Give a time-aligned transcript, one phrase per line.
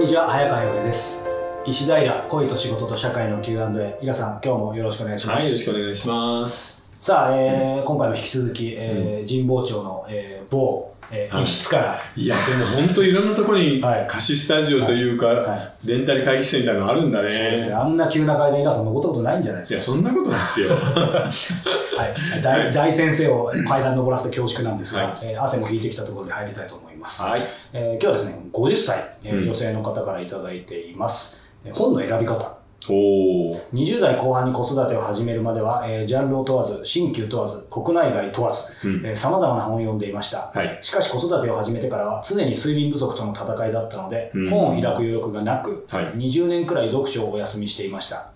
[0.00, 1.22] ちは早川洋平です。
[1.66, 5.42] 石平恋と仕事と社会の Q&A 皆さん今日もよろしくお願いします。
[5.42, 6.84] はい、よろしくお願いします。
[6.98, 11.44] さあ、えー今回も引き続き、えー神保町の、えー某、えーはい。
[11.44, 14.06] 一室から、いや、でも本当いろんなところに はい。
[14.08, 15.72] 貸しスタジオというか、はい。
[15.84, 17.74] レンタル会議室みたいなのあるんだそうですね、ね。
[17.74, 20.68] あんな急な階段皆さん登ったことないんじゃないいや、ですそんなことないですよ。
[20.68, 20.74] か、
[22.00, 22.06] は
[22.38, 25.12] い、大大先生を階段登らせて恐縮なんですが、はい。
[25.22, 27.42] えー汗も引いてきたところで入りたいと思います、はい。
[27.72, 33.60] えー今日はですね50歳、えーうん女性の方からいただいています、えー本の選び方おー。
[33.72, 39.16] 20代後半に子育てを始めるまでは、えージャンルを問わず、新旧問わず、国内外問わず、うん。
[39.16, 40.50] さまざまな本を読んでいました。
[40.52, 40.78] はい。
[40.80, 46.04] しかし子育てを始めてからは常に睡眠不足との戦いだったので、うん本を開く余力がなく、はい。
[46.16, 48.30] 20年くらい読書をお休みしていました。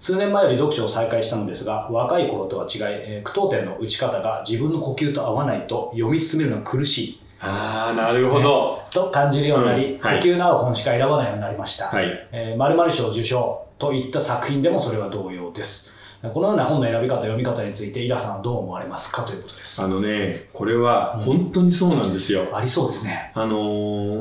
[0.00, 8.82] 数年前より読書を再開したのですが、若い頃とは違い、えー句読点の打ち方が自分の呼吸と合わないと読み進めるのが苦しいあー、なるほど。
[8.90, 11.86] と感じるようになり、うんはい呼吸の合う本しか選ばないようになりました。
[11.86, 12.28] はい。
[12.32, 15.90] えー〇〇賞受賞といった作品でもそれは同様です。
[16.32, 19.82] このような本の選び方、読み方について、イラさんはどう思われますかということです。
[19.82, 22.46] あのね、これは本当にそうなんですよ。
[22.52, 23.32] ありそうですね。
[23.34, 23.56] あの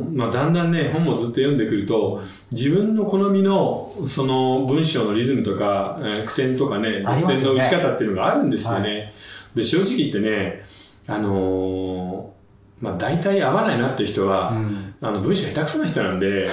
[0.01, 2.19] ーまあ、だんだんね本もずっと読んでくると
[2.51, 9.13] 自分の好みのその文章のリズムとか、えー句点とかね句点の打ち方っていうのがあるんですよね。
[9.53, 10.63] はで正直言ってね、
[11.07, 12.40] あのー
[12.81, 14.93] まあ、大体合わないなっていう人は、うん。
[15.03, 16.47] あの文章下手くそな人なんで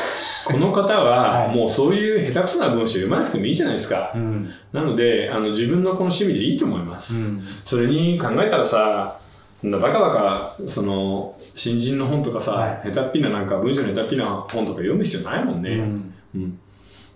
[0.47, 4.13] この方は はいもうそういう下手くそな文章読まなくてもいいじゃないですか。
[4.15, 4.51] うん。
[4.73, 7.15] なのであの自分のこの趣味でいいと思います。
[7.15, 7.43] うん。
[7.65, 9.19] それに考えたらさ、
[9.63, 15.71] バカバカ、その、新人の本とかさ、はい下手っぴななんか、文章の下手っぴな本とか読む必要ないもんね。
[15.71, 16.59] うんうん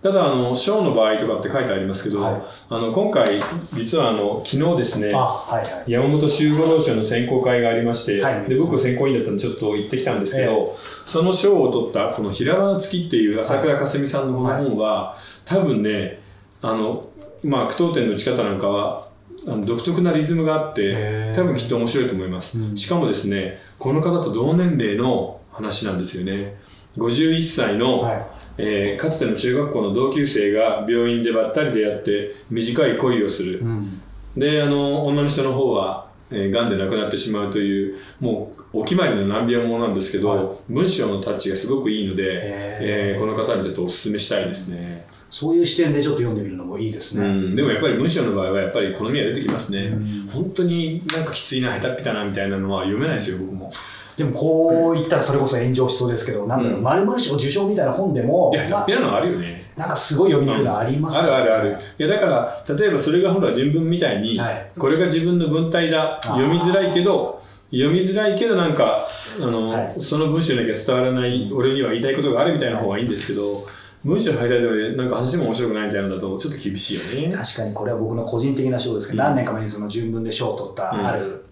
[0.03, 2.41] ただ、あの、章の場合とかって書いてありますけど、はい。
[2.69, 3.41] あの、今回、
[3.73, 5.91] 実はあの、昨日ですねあ、、はいはい。
[5.91, 8.49] 山本修五郎賞の選考会がありまして、はい。
[8.49, 10.75] で僕選考委員だったんでちょっと行ってきたんですけど、
[11.05, 15.15] その賞を取ったこの「平場の月」っていう朝倉かすみさんのこの本は、
[15.45, 16.19] 多分ね
[16.61, 17.07] あの
[17.43, 19.07] まあ句読点の打ち方なんかは
[19.47, 22.77] あの独特なリズムがあって多分きっと面白いと思います、うん。
[22.77, 26.55] しかもですねこの方と同年齢の話なんですよね。
[26.97, 28.25] 51歳の、はい。
[28.57, 34.01] えーかつての中学校の同級生が病院でばったり出会って短い恋をする、うん。
[34.37, 40.57] であの女の人の方は、えー、癌で亡くなってしまうというもうお決まりの難病ものなんですけど、はい。
[40.69, 47.25] 文章のタッチがすごくいいので、えーこの方にちょっとお勧めしたいですね、そういう視点でちょっと読んでみるのもいいですね。
[47.25, 50.29] うん、でもやっぱり文章の場合はやっぱり好みが出てきますね、うん。
[50.31, 53.73] 本当になんかきついな下手っぴたなみたいなのは読めないですよ僕も
[54.17, 59.63] でもこう言ったらそれこそ炎上しそうですけど、なんだろう、うん〇〇賞受賞みたいな本でも、いや下手っぴなのあるよね。
[59.75, 61.77] なんかすごい読みにくいのありますあるあるある。
[61.97, 64.71] いやだから例えばそれがほら人文みたいに、はい。
[64.77, 66.21] これが自分の文体だ。
[66.23, 66.27] ー。
[66.27, 67.41] 読みづらいけど
[67.71, 69.07] 読みづらいけどなんか
[69.41, 69.91] あの、はい。
[69.99, 73.65] その文章だけ伝わらない俺には言いたいことがあるみたいな方がいいんですけど
[74.03, 77.35] 文章入らないでなんか話も面白くないみたいなのだとちょっと厳しいよね。
[77.35, 79.29] 確かにこれは僕の個人的な賞ですけど、うん。
[79.29, 81.07] 何年か前にその純文で賞を取ったうん。
[81.07, 81.45] ある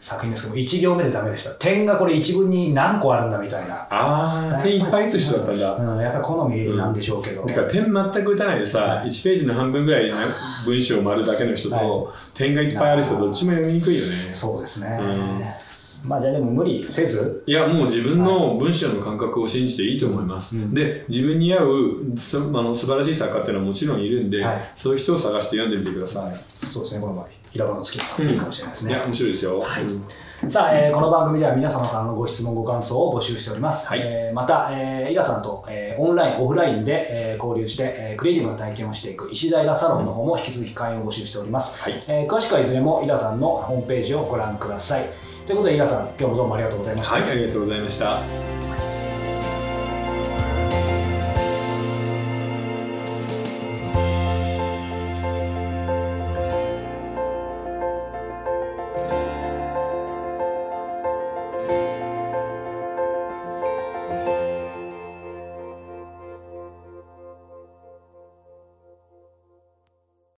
[0.00, 1.50] 作品ですけど、1行目でダメでした。
[1.50, 3.86] 点がこれ一文に何個あるんだみたいな。
[3.90, 5.74] ああ点いっぱい打つ人だったんだ。
[5.74, 7.44] うん、やっぱり好みなんでしょうけど。
[7.44, 9.08] だから点全く打たないでさ、はい。
[9.08, 10.16] 1ページの半分ぐらいの
[10.64, 14.12] 文章を丸だけの人と、は点がいっぱいある人どっちも読みにくいよね。
[14.32, 15.66] そうですね。
[16.04, 20.72] まあじゃあでも無理せず、いやもう自分の文章の感覚を信じていいと思います、うん。
[20.72, 24.72] で自分に合うそあの素晴らしい作家っていうのはもちろんいるんで、はい。
[24.76, 26.36] そういう人を探して読んでみてください、
[26.70, 28.90] そうですね、この場合、平場の月いいかもしれないですね。
[28.92, 30.04] いや面白いですよ、はいうん
[30.48, 33.88] さあ、えーこの番組では皆様からのご質問、ご感想を募集しております。
[33.88, 41.80] はいえーまた、えー、イラさんと、えーオンライン、オフラインで、えー交流して、えークリエイティブな体験をしていく石平サロンの方も引き続き会員を募集しております。
[41.80, 45.08] はいえー詳しくはいずれもイラさんのホームページをご覧ください。
[45.46, 47.14] ということで、イラさん、今日もどうもありがとうございました。
[47.14, 48.85] はい、ありがとうございました